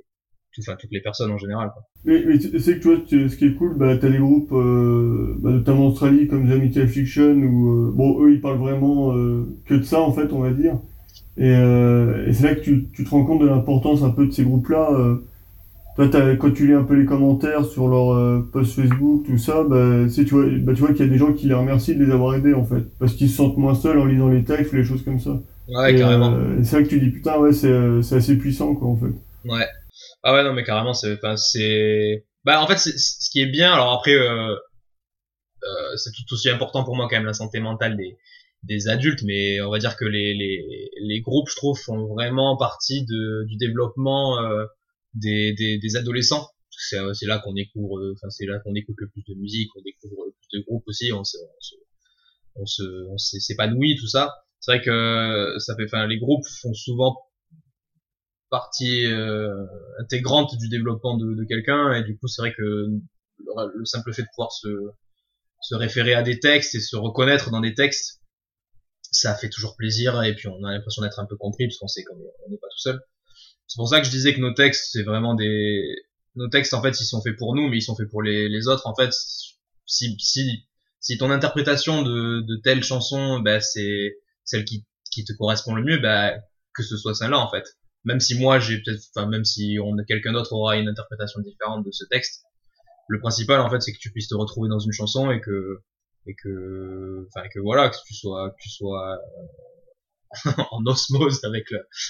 [0.59, 1.71] enfin toutes les personnes en général.
[1.73, 1.83] Quoi.
[2.05, 5.35] Mais, mais tu sais que toi, ce qui est cool, bah, t'as des groupes, euh,
[5.39, 9.13] bah, notamment en Australie, comme The Mythical Fiction, où, bon, eux, ils parlent vraiment
[9.65, 10.77] que de ça, en fait, on va dire.
[11.37, 14.31] Et, et c'est là que tu, tu te rends compte de l'importance un peu de
[14.31, 15.17] ces groupes-là.
[15.95, 16.07] Toi,
[16.39, 20.07] quand tu lis un peu les commentaires sur leur euh, post Facebook, tout ça, bah,
[20.11, 22.11] tu vois, bah, tu vois qu'il y a des gens qui les remercient de les
[22.11, 22.83] avoir aidés, en fait.
[22.97, 25.39] Parce qu'ils se sentent moins seuls en lisant les textes les choses comme ça.
[25.69, 26.33] Ouais, carrément.
[26.33, 28.95] Euh, c'est là que tu dis, putain, ouais, c'est, euh, c'est assez puissant, quoi, en
[28.95, 29.13] fait.
[29.47, 29.67] Ouais.
[30.23, 33.73] Ah ouais, non, mais carrément, c'est, enfin, c'est, bah, en fait, ce qui est bien,
[33.73, 34.55] alors après, euh,
[35.63, 38.17] euh, c'est tout aussi important pour moi, quand même, la santé mentale des,
[38.63, 42.55] des adultes, mais on va dire que les, les, les groupes, je trouve, font vraiment
[42.57, 44.65] partie de, du développement, euh,
[45.13, 46.49] des, des, des adolescents.
[46.69, 49.81] C'est, c'est là qu'on découvre, enfin c'est là qu'on écoute le plus de musique, on
[49.81, 51.37] découvre le plus de groupes aussi, on se,
[52.55, 54.33] on se, on s'épanouit tout ça.
[54.59, 57.15] C'est vrai que ça fait, enfin les groupes font souvent
[58.53, 59.65] partie euh,
[59.99, 64.21] intégrante du développement de, de quelqu'un et du coup c'est vrai que le, simple fait
[64.21, 64.69] de pouvoir se,
[65.61, 68.21] se référer à des textes et se reconnaître dans des textes
[69.01, 71.87] ça fait toujours plaisir et puis on a l'impression d'être un peu compris parce qu'on
[71.87, 73.01] sait qu'on n'est pas tout seul
[73.67, 75.81] c'est pour ça que je disais que nos textes, c'est vraiment des,
[76.35, 78.49] nos textes, en fait, ils sont faits pour nous, mais ils sont faits pour les,
[78.49, 78.87] les autres.
[78.87, 79.11] En fait,
[79.85, 80.67] si, si,
[80.99, 85.83] si ton interprétation de, de telle chanson, bah, c'est celle qui, qui te correspond le
[85.83, 86.33] mieux, bah,
[86.73, 87.63] que ce soit celle-là, en fait.
[88.05, 91.85] Même si moi, j'ai peut-être, enfin, même si on, quelqu'un d'autre aura une interprétation différente
[91.85, 92.43] de ce texte,
[93.07, 95.81] le principal, en fait, c'est que tu puisses te retrouver dans une chanson et que,
[96.25, 99.19] et que, enfin, que voilà, que tu sois, que tu sois
[100.71, 101.65] en osmose avec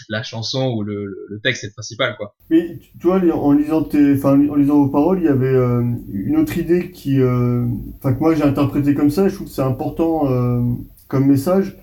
[0.09, 2.35] la chanson ou le, le, texte est principal quoi.
[2.49, 5.83] Mais tu vois en lisant tes enfin en lisant vos paroles, il y avait euh,
[6.11, 7.65] une autre idée qui euh,
[7.97, 10.61] enfin que moi j'ai interprété comme ça, je trouve que c'est important euh,
[11.07, 11.77] comme message.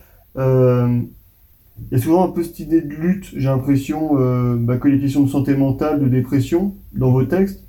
[1.91, 4.15] Il y a souvent un peu cette idée de lutte, j'ai l'impression
[4.57, 7.65] bah, que les questions de santé mentale, de dépression dans vos textes.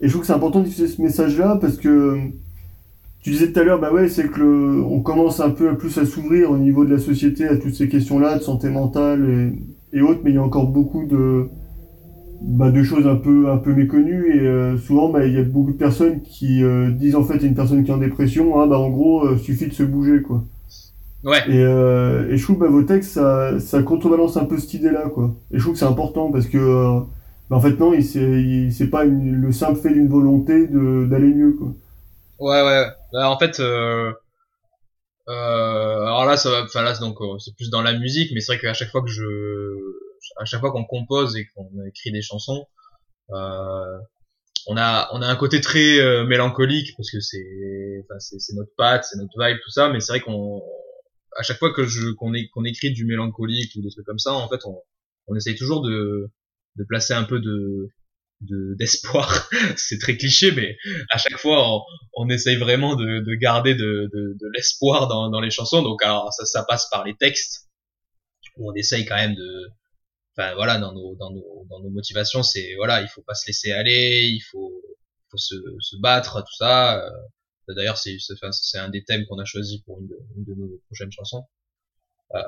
[0.00, 2.18] Et je trouve que c'est important d'utiliser ce message-là parce que
[3.20, 6.06] tu disais tout à l'heure, bah ouais, c'est que on commence un peu plus à
[6.06, 9.54] s'ouvrir au niveau de la société à toutes ces questions-là de santé mentale
[9.92, 11.48] et, autres, mais il y a encore beaucoup de,
[12.40, 15.76] bah, de choses un peu, méconnues et euh, souvent, bah, il y a beaucoup de
[15.76, 18.88] personnes qui euh, disent en fait, une personne qui est en dépression, hein, bah en
[18.88, 20.44] gros, euh, suffit de se bouger, quoi.
[21.24, 21.42] Ouais.
[21.48, 25.34] Et, et je trouve, bah, vos textes, ça, ça contrebalance un peu cette idée-là, quoi.
[25.50, 27.00] Et je trouve que c'est important parce que,
[27.50, 31.68] bah, en fait, non, c'est pas le simple fait d'une volonté de d'aller mieux, quoi.
[32.38, 32.86] Ouais, ouais.
[33.12, 34.12] Bah, en fait, euh,
[35.28, 38.40] euh, alors là, ça va, enfin là, donc euh, c'est plus dans la musique, mais
[38.40, 39.24] c'est vrai qu'à chaque fois que je,
[40.38, 42.66] à chaque fois qu'on compose et qu'on écrit des chansons,
[43.32, 43.98] euh,
[44.68, 48.72] on a, on a un côté très euh, mélancolique parce que c'est, enfin c'est notre
[48.76, 50.62] patte, c'est notre vibe, tout ça, mais c'est vrai qu'on,
[51.36, 54.48] à chaque fois que je qu'on écrit du mélancolique ou des trucs comme ça, en
[54.48, 54.76] fait, on,
[55.26, 56.30] on essaye toujours de,
[56.76, 57.90] de placer un peu de
[58.40, 59.50] d'espoir.
[59.76, 60.76] c'est très cliché, mais
[61.10, 61.82] à chaque fois, on,
[62.14, 65.82] on essaye vraiment de, de garder de, de, de l'espoir dans, dans les chansons.
[65.82, 67.68] Donc, alors, ça, ça passe par les textes,
[68.56, 69.68] où on essaye quand même de,
[70.36, 73.46] enfin voilà, dans nos, dans nos, dans nos motivations, c'est voilà, il faut pas se
[73.48, 74.82] laisser aller, il faut,
[75.30, 77.02] faut se, se battre, tout ça.
[77.74, 78.16] D'ailleurs, c'est,
[78.74, 80.08] un des thèmes qu'on a choisi pour une
[80.44, 81.44] de, nos prochaines chansons.
[82.34, 82.42] Euh,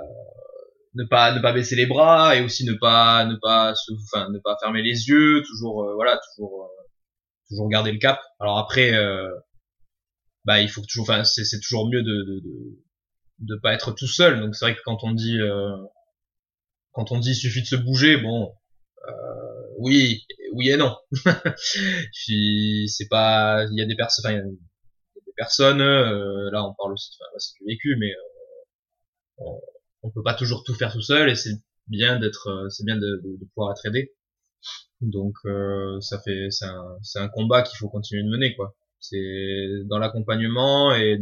[0.94, 4.28] ne pas ne pas baisser les bras et aussi ne pas ne pas se, enfin
[4.30, 6.83] ne pas fermer les yeux toujours euh, voilà toujours euh,
[7.48, 9.30] toujours garder le cap alors après euh,
[10.44, 12.78] bah il faut toujours enfin c'est toujours mieux de, de de
[13.38, 15.38] de pas être tout seul donc c'est vrai que quand on dit
[16.92, 18.52] quand on dit suffit de se bouger, bon,
[19.78, 20.96] oui, oui et non.
[22.12, 24.56] c'est pas, il y a des personnes,
[25.40, 29.61] personnes, euh, là on parle aussi, enfin, c'est du vécu, mais euh, on,
[30.03, 31.57] on, peut pas toujours tout faire tout seul et c'est
[31.88, 34.12] bien d'être, c'est bien de, de, pouvoir être aidé.
[35.00, 35.37] Donc
[36.00, 38.76] ça fait, c'est un, un combat qu'il faut continuer de mener quoi.
[39.00, 41.18] C'est dans l'accompagnement et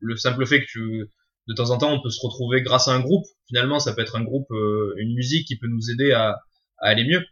[0.00, 1.10] le simple fait que tu,
[1.50, 3.26] de temps en temps, on peut se retrouver grâce à un groupe.
[3.48, 6.40] Finalement, ça peut être un groupe, euh, une musique qui peut nous aider à,
[6.78, 7.24] à aller mieux.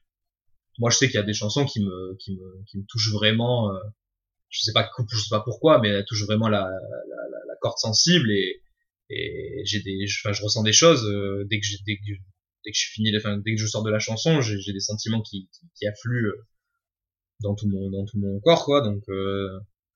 [0.79, 3.13] Moi, je sais qu'il y a des chansons qui me, qui me, qui me touchent
[3.13, 3.73] vraiment.
[3.73, 3.79] Euh,
[4.51, 7.79] je sais pas, je sais pas pourquoi, mais elles touchent vraiment la, la, la, corde
[7.79, 8.63] sensible et,
[9.11, 12.91] et j'ai des, enfin, je ressens des choses euh, dès que que, dès que je
[12.93, 16.33] finis, enfin, dès que je sors de la chanson, j'ai des sentiments qui, qui, affluent
[17.41, 18.83] dans tout mon, dans tout mon corps, quoi.
[18.83, 19.05] Donc,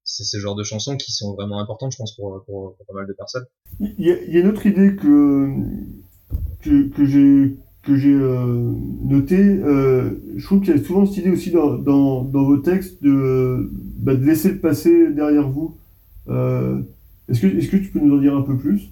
[0.04, 3.06] c'est ce genre de chansons qui sont vraiment importantes, je pense, pour, pour, pas mal
[3.06, 3.46] de personnes.
[3.80, 5.48] Il y, a, une autre idée que,
[6.60, 11.16] que, que j'ai que j'ai euh, noté, euh, je trouve qu'il y a souvent cette
[11.18, 15.78] idée aussi dans, dans, dans vos textes de, bah, de laisser le passé derrière vous.
[16.28, 16.80] Euh,
[17.28, 18.90] est-ce que, est-ce que tu peux nous en dire un peu plus?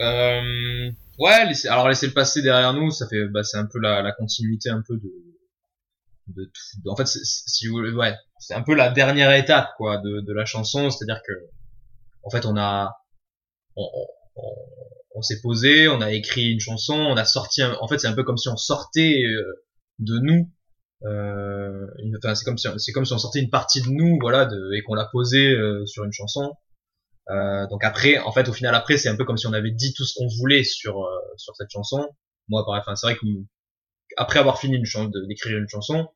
[0.00, 3.78] Euh, Ouais, laisser, alors laisser le passé derrière nous, ça fait, bah, c'est un peu
[3.78, 5.10] la, la continuité un peu de,
[6.28, 6.90] de tout.
[6.90, 10.44] En fait, si vous ouais, c'est un peu la dernière étape quoi de, de la
[10.44, 11.32] chanson, c'est-à-dire que
[12.22, 12.92] en fait on a
[13.76, 13.88] on,
[15.16, 17.62] on s'est posé, on a écrit une chanson, on a sorti.
[17.62, 19.64] en fait, c'est un peu comme si on sortait euh,
[19.98, 20.52] de nous.
[21.04, 21.86] Euh,
[22.18, 24.72] enfin, c'est comme si c'est comme si on sortait une partie de nous, voilà, de,
[24.74, 26.54] et qu'on l'a posé euh, sur une chanson.
[27.30, 29.70] Euh, donc après, en fait, au final, après, c'est un peu comme si on avait
[29.70, 32.06] dit tout ce qu'on voulait sur euh, sur cette chanson.
[32.48, 33.26] Moi, pareil, enfin, c'est vrai que
[34.18, 36.08] après avoir fini une d'écrire une chanson,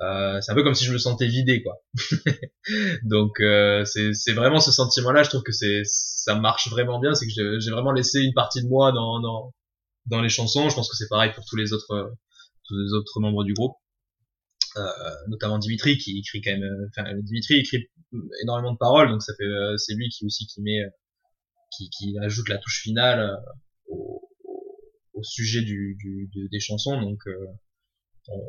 [0.00, 1.82] euh, c'est un peu comme si je me sentais vidé quoi.
[3.02, 7.26] Donc euh, c'est vraiment ce sentiment-là, je trouve que c'est ça marche vraiment bien, c'est
[7.26, 9.54] que j'ai vraiment laissé une partie de moi dans dans
[10.06, 10.68] dans les chansons.
[10.68, 12.12] Je pense que c'est pareil pour tous les autres
[12.64, 13.74] tous les autres membres du groupe.
[14.76, 14.82] Euh,
[15.28, 17.88] notamment Dimitri qui écrit quand même enfin Dimitri écrit
[18.42, 20.80] énormément de paroles donc ça fait c'est lui qui aussi qui met
[21.72, 23.34] qui, qui ajoute la touche finale
[23.86, 24.28] au,
[25.14, 27.18] au sujet du, du, des chansons donc
[28.28, 28.46] on,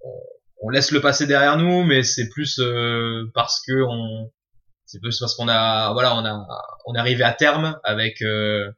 [0.00, 0.20] on,
[0.60, 4.30] on laisse le passé derrière nous, mais c'est plus euh, parce que on,
[4.86, 6.46] c'est plus parce qu'on a, voilà, on a,
[6.86, 8.70] on est arrivé à terme avec euh,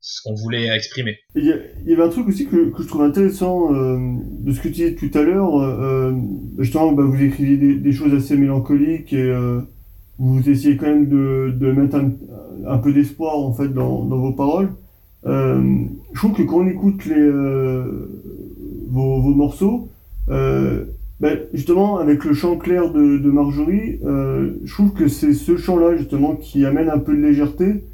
[0.00, 1.18] ce qu'on voulait exprimer.
[1.34, 1.44] Il
[1.86, 3.98] y, avait un truc aussi que, que je trouve intéressant euh,
[4.40, 5.60] de ce que tu disais tout à l'heure.
[5.60, 6.12] Euh,
[6.58, 9.32] justement, bah, vous écriviez des, des, choses assez mélancoliques et
[10.18, 12.12] vous essayez quand même de, de mettre un,
[12.66, 14.72] un peu d'espoir en fait dans, dans vos paroles.
[15.24, 17.30] je trouve que quand on écoute les
[18.90, 19.88] vos, vos morceaux,
[20.28, 20.84] euh,
[21.20, 25.56] ben, justement, avec le chant clair de, de Marjorie, euh, je trouve que c'est ce
[25.58, 27.84] chant-là, justement, qui amène un peu de légèreté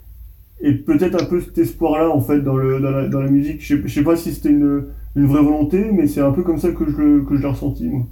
[0.60, 3.60] et peut-être un peu cet espoir-là, en fait, dans, le, dans, la, dans la musique.
[3.62, 4.86] Je sais, sais pas si c'était une,
[5.16, 7.84] une vraie volonté, mais c'est un peu comme ça que je, que je l'ai ressenti,
[7.88, 8.06] moi.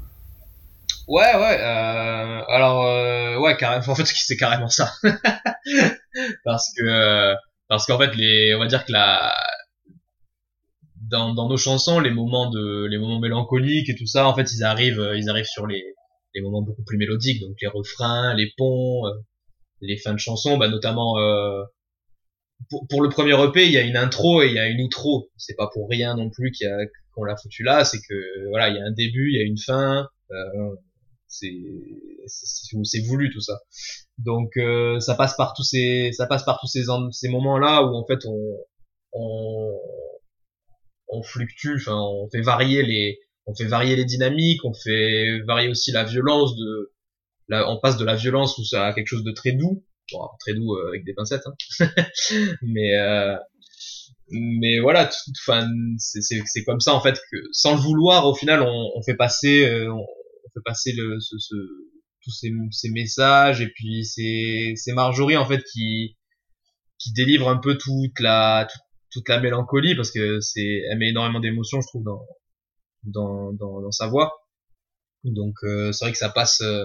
[1.06, 1.58] Ouais, ouais.
[1.60, 3.84] Euh, alors, euh, ouais, carrément.
[3.88, 4.90] En fait, c'est carrément ça.
[6.44, 7.34] parce que,
[7.68, 9.32] parce qu'en fait, les, on va dire que la,
[11.10, 14.52] dans, dans nos chansons, les moments de, les moments mélancoliques et tout ça, en fait,
[14.52, 15.82] ils arrivent, euh, ils arrivent sur les,
[16.34, 19.12] les moments beaucoup plus mélodiques, donc les refrains, les ponts, euh,
[19.80, 21.62] les fins de chansons, bah notamment euh,
[22.70, 24.80] pour, pour, le premier EP, il y a une intro et il y a une
[24.80, 25.30] outro.
[25.36, 26.52] C'est pas pour rien non plus
[27.14, 29.44] qu'on l'a foutu là, c'est que voilà, il y a un début, il y a
[29.44, 30.08] une fin.
[30.30, 30.74] Euh,
[31.28, 31.52] c'est
[32.82, 33.58] c'est voulu tout ça.
[34.18, 37.82] Donc euh, ça passe par tous ces ça passe par tous ces ces moments là
[37.82, 38.56] où en fait on
[39.12, 39.72] on,
[41.14, 45.68] on fluctue, enfin on fait varier les on fait varier les dynamiques, on fait varier
[45.68, 46.92] aussi la violence de
[47.48, 49.84] là on passe de la violence où ça a quelque chose de très doux,
[50.40, 51.54] très doux euh, avec des pincettes hein.
[52.62, 53.36] mais euh,
[54.30, 55.10] mais voilà
[55.46, 59.64] enfin c'est comme ça en fait que sans le vouloir au final on, fait passer
[59.64, 60.06] euh, on,
[60.54, 61.36] fait passer le ce,
[62.22, 66.16] tous ces, messages et puis c'est c'est Marjorie en fait qui
[66.98, 68.66] qui délivre un peu toute la
[69.28, 72.26] la mélancolie parce que c'est elle met énormément d'émotions je trouve dans
[73.04, 74.32] dans, dans, dans sa voix.
[75.24, 76.84] Donc euh, c'est vrai que ça passe euh,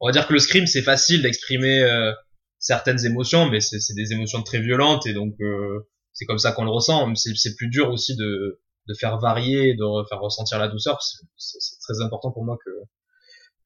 [0.00, 2.12] on va dire que le scream c'est facile d'exprimer euh,
[2.58, 5.34] certaines émotions mais c'est des émotions très violentes et donc
[6.12, 7.12] c'est comme ça qu'on le ressent.
[7.14, 11.00] C'est plus dur aussi de de faire varier de faire ressentir la douceur.
[11.36, 12.70] C'est très important pour moi que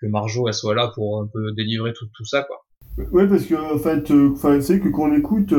[0.00, 2.64] que Marjo elle soit là pour un peu délivrer tout, tout ça quoi.
[3.12, 5.52] Ouais parce que en fait enfin c'est que quand on écoute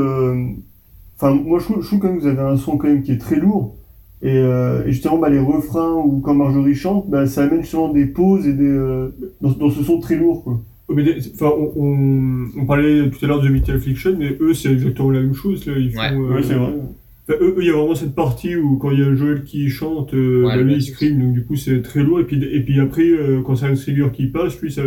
[1.19, 3.03] Enfin, moi, je trouve, je trouve, quand même que vous avez un son quand même
[3.03, 3.75] qui est très lourd.
[4.21, 7.89] Et, euh, et justement, bah, les refrains ou quand Marjorie chante, bah, ça amène justement
[7.89, 9.09] des pauses et des, euh,
[9.41, 10.43] dans, dans, ce son très lourd.
[10.43, 10.61] Quoi.
[10.89, 14.71] Mais enfin, on, on, on, parlait tout à l'heure de Metal Affliction, mais eux, c'est
[14.71, 15.65] exactement la même chose.
[15.65, 15.73] Là.
[15.77, 16.37] Ils font, ouais.
[16.37, 16.73] Euh, c'est vrai.
[17.29, 19.43] Enfin, eux, eux, il y a vraiment cette partie où quand il y a Joël
[19.43, 22.21] qui chante, euh, Ouais, bah, lui il scream, donc du coup c'est très lourd.
[22.21, 24.83] Et puis, et puis après, euh, quand c'est un Trigger qui passe, lui, ça,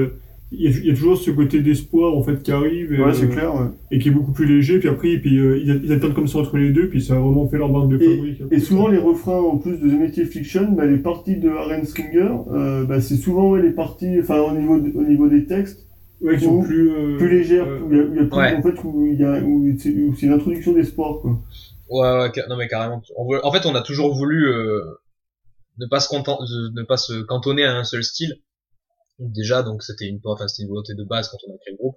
[0.53, 2.93] il y, a, il y a toujours ce côté d'espoir en fait qui arrive.
[2.93, 3.55] et, Ouais, c'est euh, clair.
[3.55, 3.69] ouais.
[3.93, 4.79] Et qui est beaucoup plus léger.
[4.81, 7.19] Puis après, puis, euh, ils, ils alternent comme ça entre les deux, puis ça a
[7.21, 8.43] vraiment fait leur marque de fabrique.
[8.51, 11.85] Et souvent les refrains en plus de The Metal Fiction, bah, les parties de Aaron
[11.85, 15.45] Stringer, euh, bah, c'est souvent ouais, les parties, enfin au niveau de- au niveau des
[15.47, 15.87] textes,
[16.21, 16.91] Ouais, qui sont ou- plus.
[16.91, 18.55] euh, plus légères, euh, où il y a, où il y a plus, Ouais.
[18.57, 21.39] en fait où il y a où c'est où c'est l'introduction des sports quoi.
[21.89, 23.01] Ouais, ouais, non mais carrément.
[23.17, 24.81] On veut- en fait, on a toujours voulu euh,
[25.79, 26.39] ne pas se content,
[26.75, 28.35] ne pas se cantonner à un seul style.
[29.21, 31.79] Déjà, donc c'était une, enfin c'était une volonté de base quand on a créé le
[31.79, 31.97] groupe.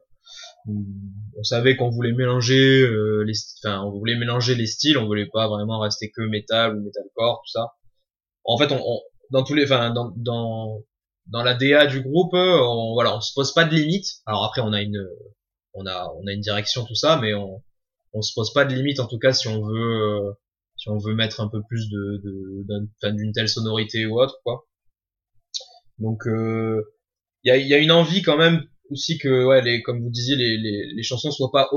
[1.38, 3.34] On savait qu'on voulait mélanger euh, les,
[3.64, 4.98] enfin on voulait mélanger les styles.
[4.98, 7.74] On voulait pas vraiment rester que métal ou metalcore, tout ça.
[8.46, 8.82] En fait, on,
[9.32, 10.84] dans tous les, enfin dans dans
[11.28, 14.08] dans la DA du groupe, on, voilà, on se pose pas de limites.
[14.26, 15.06] Alors après, on a une,
[15.74, 17.64] on a on a une direction tout ça, mais on
[18.14, 20.34] on se pose pas de limite en tout cas si on veut euh,
[20.78, 24.66] si on veut mettre un peu plus de de- d'une telle sonorité ou autre quoi
[25.98, 26.28] donc
[27.44, 30.10] il y, a, y a une envie quand même aussi que ouais les comme vous
[30.10, 31.70] disiez les les, les chansons soient pas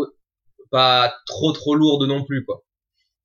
[0.71, 2.65] pas trop trop lourdes non plus quoi.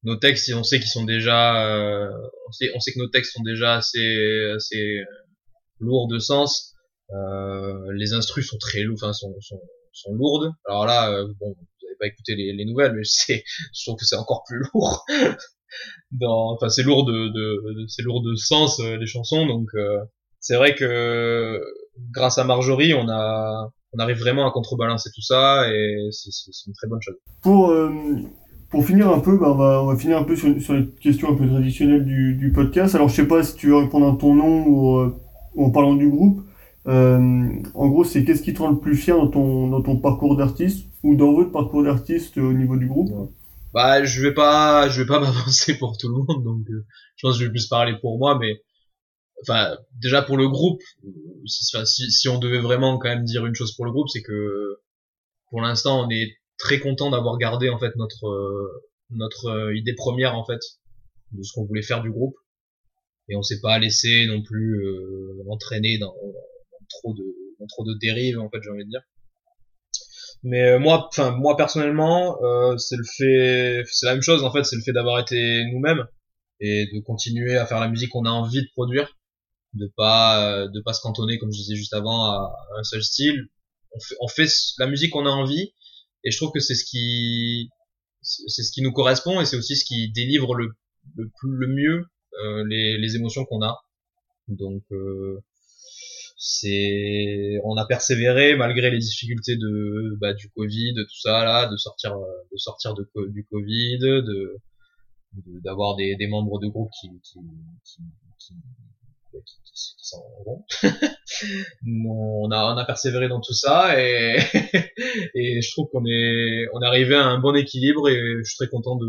[0.03, 2.09] Nos textes on sait qu'ils sont déjà euh,
[2.47, 5.05] on sait on sait que nos textes sont déjà assez assez euh,
[5.79, 6.75] lourds de sens.
[7.11, 9.61] Euh, les instrus sont très lourds enfin sont, sont
[9.93, 10.51] sont lourdes.
[10.67, 13.43] Alors là euh, bon vous avez pas écouté les, les nouvelles mais c'est
[13.75, 15.05] je trouve que c'est encore plus lourd.
[16.11, 19.69] Dans enfin c'est lourd de, de, de- c'est lourd de sens euh, les chansons donc
[20.41, 21.61] c'est vrai que
[22.11, 26.73] grâce à Marjorie on a on arrive vraiment à contrebalancer tout ça et c'est une
[26.73, 27.89] très bonne chose Pour euh,
[28.69, 30.87] pour finir un peu, bah, on va on va finir un peu sur, sur les
[30.87, 32.95] questions un peu traditionnelles du, du podcast.
[32.95, 35.15] Alors je sais pas si tu veux répondre en ton nom ou, euh,
[35.55, 36.41] ou en parlant du groupe.
[36.87, 39.97] Euh, en gros, c'est qu'est-ce qui te rend le plus fier dans ton dans ton
[39.97, 43.11] parcours d'artiste ou dans votre parcours d'artiste euh, au niveau du groupe?
[43.73, 47.27] bah je vais pas je vais pas m'avancer pour tout le monde donc euh, je
[47.27, 48.61] pense que je vais plus parler pour moi mais
[49.41, 50.81] enfin déjà pour le groupe
[51.45, 54.79] si, si, on devait vraiment quand même dire une chose pour le groupe c'est que
[55.49, 59.93] pour l'instant on est très content d'avoir gardé en fait notre euh, notre euh, idée
[59.93, 60.59] première en fait
[61.31, 62.35] de ce qu'on voulait faire du groupe.
[63.29, 67.23] Et on s'est pas laissé non plus euh, entraîner dans, dans trop de
[67.59, 69.01] dans trop de dérives en fait j'ai envie de dire.
[70.43, 72.37] Mais euh, moi enfin moi personnellement
[72.77, 76.05] c'est le fait c'est la même chose en fait c'est le fait d'avoir été nous-mêmes
[76.59, 79.15] et de continuer à faire la musique qu'on a envie de produire
[79.73, 83.03] de pas euh, de pas se cantonner comme je disais juste avant à, un seul
[83.03, 83.47] style.
[83.93, 84.47] On fait, on fait
[84.79, 85.73] la musique qu'on a envie
[86.23, 87.69] et je trouve que c'est ce qui
[88.21, 90.69] c'est ce qui nous correspond et c'est aussi ce qui délivre le
[91.15, 92.05] le, plus, le mieux
[92.43, 93.75] euh, les, les émotions qu'on a.
[94.47, 95.39] Donc euh,
[96.37, 101.67] c'est on a persévéré malgré les difficultés de bah, du Covid de tout ça là
[101.67, 104.21] de sortir de sortir de du Covid de
[105.33, 107.39] de- d'avoir des, des membres de groupe qui qui
[107.85, 108.01] qui,
[108.39, 108.53] qui,
[111.87, 114.37] on a on a persévéré dans tout ça et
[115.35, 118.57] et je trouve qu'on est on est arrivé à un bon équilibre et je suis
[118.57, 119.07] très content de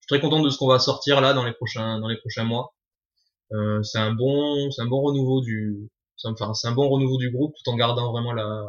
[0.00, 2.18] je suis très content de ce qu'on va sortir là dans les prochains dans les
[2.18, 2.74] prochains mois.
[3.52, 5.88] Euh, c'est un bon c'est un bon renouveau du
[6.24, 8.64] enfin c'est un bon renouveau du groupe tout en gardant vraiment la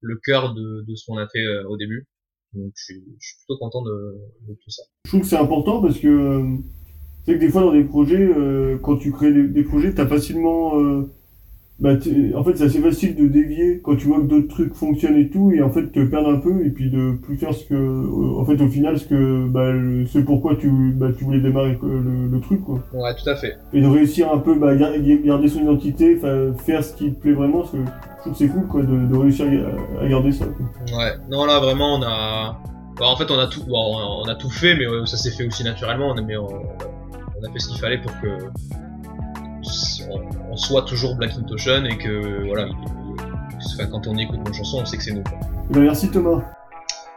[0.00, 2.06] le cœur de, de ce qu'on a fait euh, au début.
[2.52, 4.16] Donc je suis, je suis plutôt content de,
[4.48, 4.82] de tout ça.
[5.04, 6.58] Je trouve que c'est important parce que euh,
[7.26, 10.06] c'est que des fois dans des projets, euh, quand tu crées des, des projets, t'as
[10.06, 11.10] facilement, euh,
[11.78, 11.90] bah,
[12.36, 15.28] en fait c'est assez facile de dévier quand tu vois que d'autres trucs fonctionnent et
[15.28, 17.74] tout et en fait te perdre un peu et puis de plus faire ce que,
[17.74, 21.40] euh, en fait au final ce que, bah, le- ce pourquoi tu, bah, tu voulais
[21.40, 22.82] démarrer euh, le, le truc quoi.
[22.94, 26.82] ouais tout à fait Et de réussir un peu, bah, gar- garder son identité, faire
[26.82, 29.14] ce qui te plaît vraiment, parce que je trouve que c'est cool quoi de, de
[29.16, 29.46] réussir
[30.00, 30.46] à, à garder ça.
[30.46, 30.96] Quoi.
[30.98, 32.58] Ouais, non là vraiment on a,
[32.98, 35.30] bah, en fait on a tout, bon, on a tout fait, mais euh, ça s'est
[35.30, 36.14] fait aussi naturellement.
[36.26, 36.46] Mais on,
[37.46, 38.38] on a fait ce qu'il fallait pour que
[40.10, 40.20] on,
[40.52, 42.66] on soit toujours Black Ocean et que voilà,
[43.90, 45.22] quand on écoute nos chansons, on sait que c'est nous.
[45.22, 45.38] quoi.
[45.70, 46.42] Ben, merci Thomas.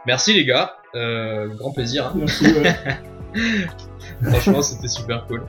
[0.06, 2.06] Merci les gars, euh, grand plaisir.
[2.06, 2.12] hein.
[2.16, 2.44] Merci.
[2.46, 2.76] ouais.
[4.30, 5.42] Franchement, c'était super cool.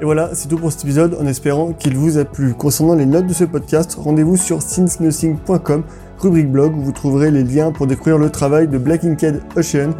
[0.00, 2.54] Et voilà, c'est tout pour cet épisode en espérant qu'il vous a plu.
[2.54, 5.82] Concernant les notes de ce podcast, rendez-vous sur since-nothing.com,
[6.20, 9.90] rubrique blog, où vous trouverez les liens pour découvrir le travail de Black Inked Ocean.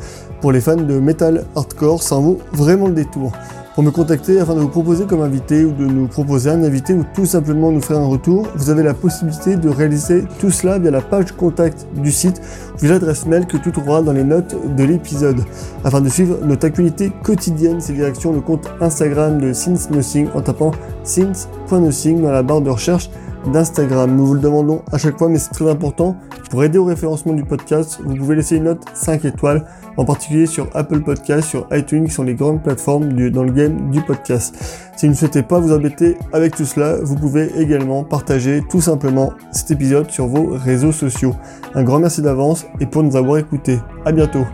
[0.41, 3.33] Pour les fans de metal hardcore, ça en vaut vraiment le détour.
[3.79, 6.95] Pour me contacter afin de vous proposer comme invité ou de nous proposer un invité
[6.95, 10.81] ou tout simplement nous faire un retour, vous avez la possibilité de réaliser tout cela
[10.81, 12.41] via la page contact du site
[12.75, 15.45] ou via l'adresse mail que tu trouveras dans les notes de l'épisode.
[15.85, 20.41] Afin de suivre notre actualité quotidienne, c'est direction le compte Instagram de Since Nothing en
[20.41, 20.73] tapant
[21.05, 23.11] since.nothing dans la barre de recherche
[23.47, 24.15] d'Instagram.
[24.15, 26.17] Nous vous le demandons à chaque fois, mais c'est très important.
[26.51, 29.65] Pour aider au référencement du podcast, vous pouvez laisser une note 5 étoiles
[29.97, 33.91] en particulier sur Apple Podcast, sur iTunes, qui sont les grandes plateformes dans le game
[33.91, 34.57] du podcast.
[34.97, 38.81] Si vous ne souhaitez pas vous embêter avec tout cela, vous pouvez également partager tout
[38.81, 41.35] simplement cet épisode sur vos réseaux sociaux.
[41.75, 43.79] Un grand merci d'avance et pour nous avoir écoutés.
[44.05, 44.45] À bientôt.